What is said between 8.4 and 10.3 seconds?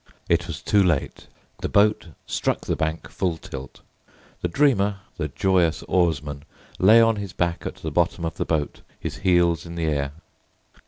boat, his heels in the air.